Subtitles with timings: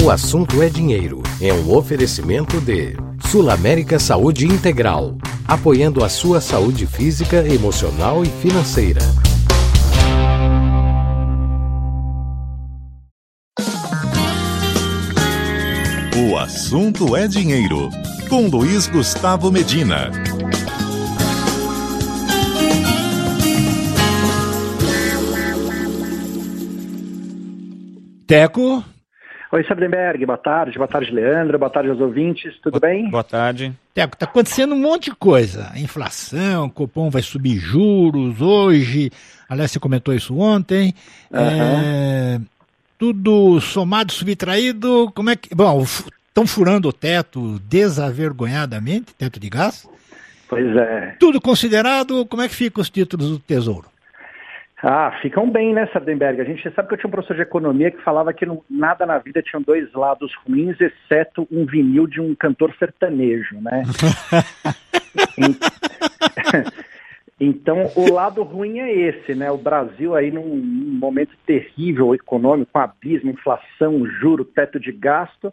[0.00, 1.22] O assunto é dinheiro.
[1.40, 2.96] É um oferecimento de
[3.28, 9.00] Sul América Saúde Integral, apoiando a sua saúde física, emocional e financeira.
[16.16, 17.90] O assunto é dinheiro.
[18.28, 20.10] Com Luiz Gustavo Medina.
[28.26, 28.84] Teco.
[29.50, 30.76] Oi, Sabenberg, boa tarde.
[30.76, 31.58] Boa tarde, Leandro.
[31.58, 32.54] Boa tarde aos ouvintes.
[32.62, 33.08] Tudo boa, bem?
[33.08, 33.72] Boa tarde.
[33.94, 35.72] Teco, tá acontecendo um monte de coisa.
[35.74, 39.10] Inflação, o Copom vai subir juros hoje.
[39.48, 40.92] Aliás, você comentou isso ontem.
[41.30, 41.40] Uhum.
[41.40, 42.40] É,
[42.98, 45.10] tudo somado, subtraído.
[45.14, 45.54] Como é que.
[45.54, 49.88] Bom, estão furando o teto desavergonhadamente teto de gás.
[50.46, 51.16] Pois é.
[51.18, 53.88] Tudo considerado, como é que ficam os títulos do Tesouro?
[54.82, 56.40] Ah, ficam bem, né, Sardenberg?
[56.40, 59.04] A gente sabe que eu tinha um professor de economia que falava que não, nada
[59.04, 63.82] na vida tinha dois lados ruins, exceto um vinil de um cantor sertanejo, né?
[67.40, 69.50] então, o lado ruim é esse, né?
[69.50, 75.52] O Brasil aí num, num momento terrível econômico, abismo, inflação, juro, teto de gasto.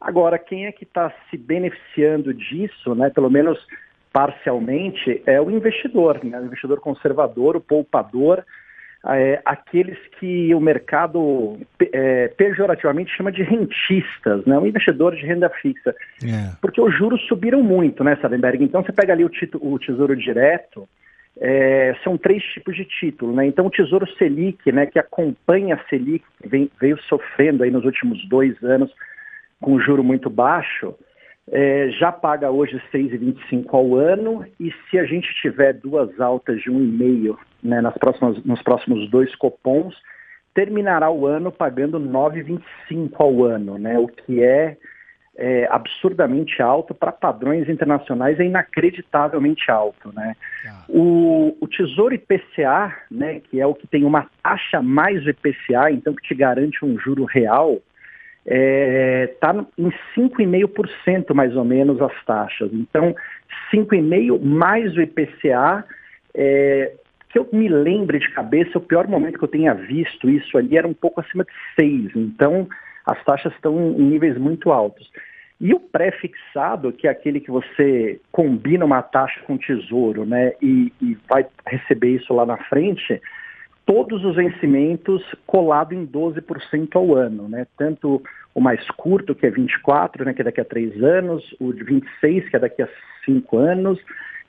[0.00, 3.10] Agora, quem é que está se beneficiando disso, né?
[3.10, 3.58] Pelo menos
[4.16, 6.40] parcialmente, é o investidor, né?
[6.40, 8.42] o investidor conservador, o poupador,
[9.08, 11.58] é, aqueles que o mercado
[11.92, 14.58] é, pejorativamente chama de rentistas, né?
[14.58, 15.94] um investidor de renda fixa.
[16.24, 16.56] É.
[16.62, 18.64] Porque os juros subiram muito, né, Sadenberg?
[18.64, 20.88] Então você pega ali o, título, o Tesouro Direto,
[21.38, 23.44] é, são três tipos de título, né?
[23.44, 27.84] Então o Tesouro Selic, né, que acompanha a Selic, que vem, veio sofrendo aí nos
[27.84, 28.90] últimos dois anos
[29.60, 30.94] com juro muito baixo,
[31.50, 36.70] é, já paga hoje 6,25 ao ano e se a gente tiver duas altas de
[36.70, 39.94] 1,5 né, nas próximas, nos próximos dois copons,
[40.52, 44.76] terminará o ano pagando 9,25 ao ano, né, o que é,
[45.36, 50.12] é absurdamente alto para padrões internacionais, é inacreditavelmente alto.
[50.12, 50.34] Né.
[50.66, 50.84] Ah.
[50.88, 56.14] O, o Tesouro IPCA, né, que é o que tem uma taxa mais IPCA, então
[56.14, 57.80] que te garante um juro real,
[58.46, 62.72] está é, tá em 5,5% mais ou menos as taxas.
[62.72, 63.14] Então,
[63.72, 65.84] 5,5% mais o IPCA,
[66.34, 66.92] é,
[67.28, 70.78] que eu me lembre de cabeça, o pior momento que eu tenha visto isso ali
[70.78, 72.12] era um pouco acima de 6%.
[72.14, 72.68] Então,
[73.04, 75.10] as taxas estão em níveis muito altos.
[75.60, 80.52] E o pré-fixado, que é aquele que você combina uma taxa com o tesouro né,
[80.60, 83.20] e, e vai receber isso lá na frente,
[83.86, 87.66] todos os vencimentos colado em 12% ao ano, né?
[87.78, 88.20] Tanto
[88.52, 91.84] o mais curto, que é 24, né, que é daqui a 3 anos, o de
[91.84, 92.88] 26, que é daqui a
[93.24, 93.98] 5 anos,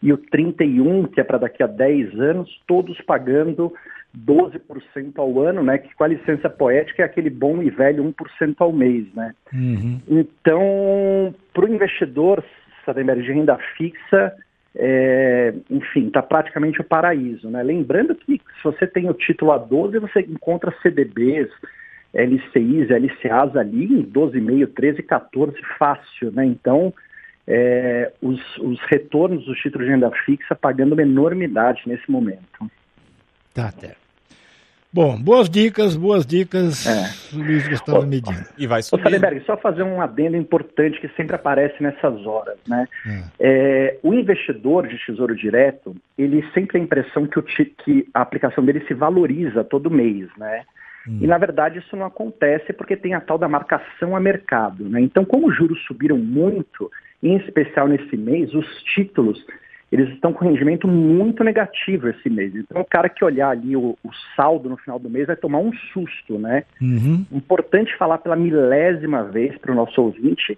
[0.01, 3.73] e o 31, que é para daqui a 10 anos, todos pagando
[4.17, 5.77] 12% ao ano, né?
[5.77, 9.33] Que com a licença poética é aquele bom e velho 1% ao mês, né?
[9.53, 9.99] Uhum.
[10.07, 12.43] Então, para o investidor,
[12.85, 14.33] Sademer, de renda fixa,
[14.79, 17.49] é, enfim, está praticamente o paraíso.
[17.49, 17.63] Né?
[17.63, 21.49] Lembrando que se você tem o título A12, você encontra CDBs,
[22.13, 26.31] LCIs, LCAs ali em 12,5, 13, 14 fácil.
[26.31, 26.45] Né?
[26.45, 26.93] Então,
[27.47, 32.69] é, os, os retornos dos títulos de renda fixa pagando uma enormidade nesse momento.
[33.53, 33.95] Tá, até.
[34.97, 37.37] Bom, boas dicas, boas dicas, é.
[37.37, 38.47] Luiz Gustavo Medina.
[38.57, 38.99] E vai subir.
[38.99, 42.87] Ô, Salenberg, só fazer um adendo importante que sempre aparece nessas horas, né?
[43.05, 43.23] É.
[43.39, 48.21] É, o investidor de tesouro direto, ele sempre tem a impressão que, o, que a
[48.21, 50.63] aplicação dele se valoriza todo mês, né?
[51.07, 51.19] Hum.
[51.21, 54.99] E na verdade isso não acontece porque tem a tal da marcação a mercado, né?
[54.99, 56.89] Então, como os juros subiram muito,
[57.21, 58.65] em especial nesse mês, os
[58.95, 59.45] títulos
[59.91, 62.53] eles estão com rendimento muito negativo esse mês.
[62.55, 65.59] Então, o cara que olhar ali o, o saldo no final do mês vai tomar
[65.59, 66.63] um susto, né?
[66.81, 67.25] Uhum.
[67.31, 70.57] Importante falar pela milésima vez para o nosso ouvinte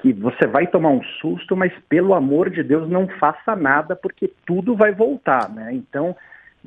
[0.00, 4.30] que você vai tomar um susto, mas pelo amor de Deus não faça nada porque
[4.46, 5.70] tudo vai voltar, né?
[5.72, 6.14] Então,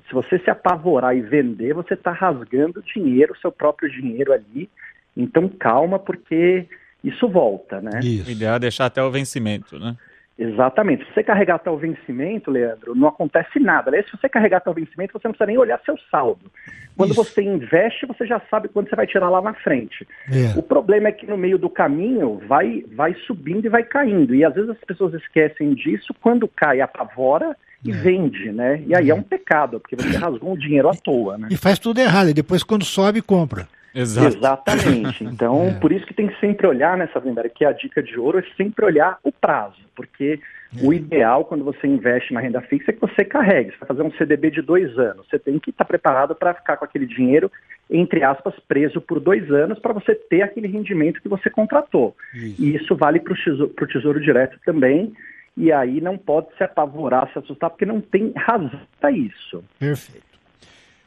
[0.08, 4.70] se você se apavorar e vender, você está rasgando dinheiro, seu próprio dinheiro ali.
[5.16, 6.68] Então, calma porque
[7.02, 8.00] isso volta, né?
[8.04, 8.28] Isso.
[8.28, 9.96] O ideal é deixar até o vencimento, né?
[10.42, 11.06] Exatamente.
[11.06, 13.92] Se você carregar até o vencimento, Leandro, não acontece nada.
[13.92, 16.52] Aliás, se você carregar até o vencimento, você não precisa nem olhar seu saldo.
[16.98, 17.24] Quando Isso.
[17.24, 20.08] você investe, você já sabe quando você vai tirar lá na frente.
[20.32, 20.58] É.
[20.58, 24.34] O problema é que no meio do caminho vai, vai subindo e vai caindo.
[24.34, 27.56] E às vezes as pessoas esquecem disso, quando cai, apavora
[27.86, 27.94] e é.
[27.94, 28.84] vende, né?
[28.88, 29.12] E aí é.
[29.12, 31.50] é um pecado, porque você rasgou um dinheiro à toa, né?
[31.52, 33.68] E faz tudo errado, e depois quando sobe, compra.
[33.94, 34.38] Exato.
[34.38, 35.24] Exatamente.
[35.24, 35.80] Então, é.
[35.80, 38.44] por isso que tem que sempre olhar nessa venda, que a dica de ouro é
[38.56, 40.40] sempre olhar o prazo, porque
[40.76, 40.86] é.
[40.86, 43.72] o ideal quando você investe na renda fixa é que você carregue.
[43.72, 46.78] Você vai fazer um CDB de dois anos, você tem que estar preparado para ficar
[46.78, 47.52] com aquele dinheiro
[47.92, 52.16] entre aspas, preso por dois anos para você ter aquele rendimento que você contratou.
[52.34, 52.62] Isso.
[52.62, 55.12] E isso vale para o tesouro, tesouro Direto também.
[55.58, 59.62] E aí não pode se apavorar, se assustar, porque não tem razão para isso.
[59.78, 60.31] Perfeito.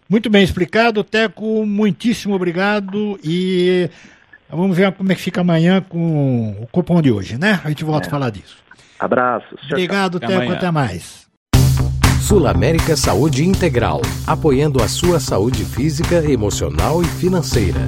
[0.09, 1.65] Muito bem explicado, Teco.
[1.67, 3.19] Muitíssimo obrigado.
[3.25, 3.89] E
[4.49, 7.61] vamos ver como é que fica amanhã com o cupom de hoje, né?
[7.65, 8.09] A gente volta é.
[8.09, 8.57] a falar disso.
[8.99, 9.61] Abraços.
[9.71, 10.29] Obrigado, tchau.
[10.29, 10.43] Teco.
[10.43, 11.25] Até, até mais.
[12.21, 17.81] Sul América Saúde Integral, apoiando a sua saúde física, emocional e financeira.